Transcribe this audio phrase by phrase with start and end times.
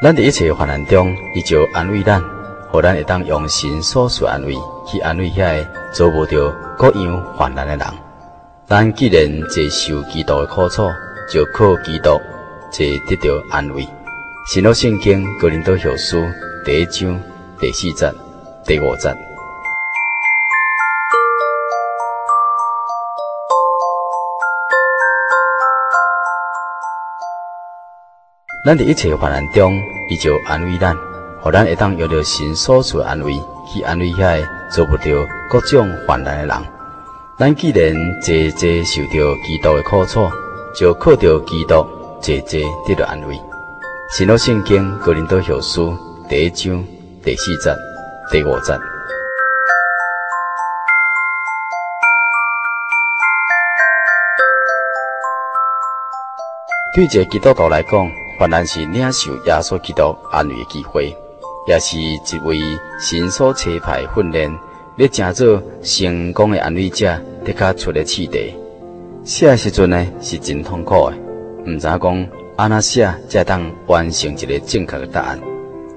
[0.00, 2.22] 咱伫一切患难中，伊就安慰咱，
[2.70, 4.54] 互咱会当用神所赐安慰
[4.86, 7.86] 去安慰遐个做无着各样患难的人。
[8.64, 10.88] 咱既然在受基督的苦楚，
[11.28, 12.10] 就靠基督
[12.70, 13.88] 在得到安慰。
[14.46, 16.16] 新约圣经哥林多后书
[16.64, 17.20] 第一章
[17.58, 18.14] 第四节、
[18.64, 19.27] 第五节。
[28.68, 30.94] 咱伫一切患难中，伊就安慰咱，
[31.40, 33.32] 互咱会当用着神所赐安慰
[33.66, 36.66] 去安慰遐做不着各种患难的人。
[37.38, 40.30] 咱既然济济受着基督的苦楚，
[40.74, 41.86] 就靠着基督
[42.20, 43.40] 济济得到安慰。
[44.10, 45.96] 新约圣经哥林多后书
[46.28, 46.84] 第一章
[47.24, 47.74] 第四节、
[48.30, 48.78] 第五节。
[56.94, 58.06] 对一个基督徒来讲，
[58.38, 61.12] 患难是领受耶稣基督安慰的机会，
[61.66, 62.56] 也是一位
[63.00, 64.48] 神所差派训练，
[64.96, 68.54] 要成做成功的安慰者，得较出的试题。
[69.24, 71.16] 写时阵呢是真痛苦的，
[71.66, 75.40] 毋知影讲安怎写才当完成一个正确的答案。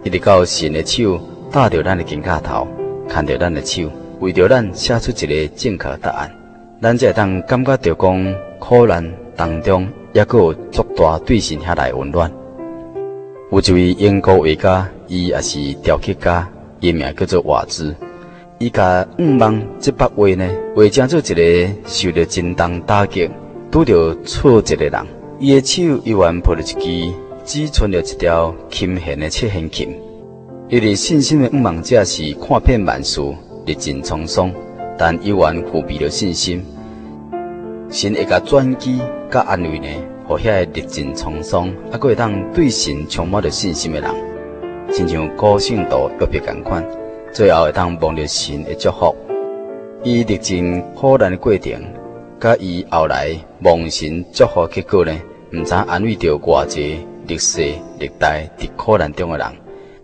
[0.03, 2.67] 一直到神的手搭着咱的肩胛头，
[3.07, 3.83] 牵着咱的手，
[4.19, 6.31] 为着咱写出一个正确的答案，
[6.81, 9.87] 咱才会当感觉到讲苦难当中。
[10.13, 12.31] 也有足大对神遐来温暖。
[13.51, 16.47] 有一位英国画家，伊也是雕刻家，
[16.79, 17.95] 伊名叫做瓦兹。
[18.59, 23.29] 伊甲五芒这幅画呢，画成做一个受着真重打击、
[23.71, 25.05] 拄着挫折的人。
[25.39, 27.13] 伊的手依然抱着一支
[27.43, 29.97] 只存着一条琴弦的七弦琴。
[30.69, 33.19] 伊的信心的五芒者是看遍万事，
[33.65, 34.51] 历尽沧桑，
[34.97, 36.63] 但依然具备着信心。
[37.91, 38.99] 神会甲转机。
[39.29, 39.87] 甲安慰呢，
[40.27, 44.11] 互遐个历尽沧桑，啊，阁会当对神充满着信心的人，
[44.91, 46.85] 亲像高圣徒约伯共款，
[47.31, 49.15] 最后会当望着神的祝福。
[50.03, 51.81] 伊历尽苦难的过程，
[52.39, 55.13] 甲伊后来望神祝福结果呢，
[55.53, 57.61] 毋知安慰着偌济历世
[57.99, 59.47] 历代伫苦难中的人，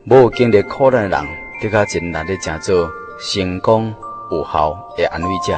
[0.05, 1.27] 无经历苦难的人，
[1.61, 2.89] 得较真难的成做
[3.19, 3.93] 成功
[4.31, 5.53] 有效的安慰者。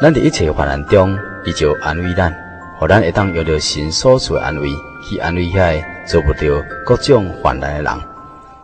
[0.00, 2.32] 咱伫一切患难中，伊就安慰咱，
[2.78, 4.68] 互咱会当用着神所赐的安慰
[5.02, 8.00] 去安慰遐做不着各种患难的人。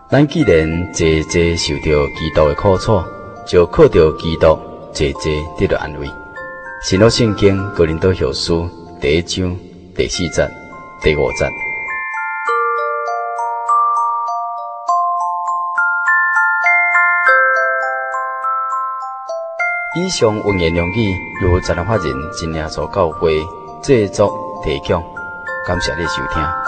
[0.09, 3.03] 咱既然济济受着基督的苦楚，
[3.45, 4.57] 就靠着基督
[4.93, 6.09] 济济得到安慰。
[6.85, 8.71] 新约圣经哥林多后书
[9.01, 9.57] 第一章
[9.97, 10.49] 第四节、
[11.03, 11.64] 第五节。
[19.97, 22.05] 以上文言良语由赞同法人
[22.37, 23.47] 真耶稣教会
[23.81, 24.29] 制作
[24.65, 25.01] 提供，
[25.65, 26.64] 感谢你收听。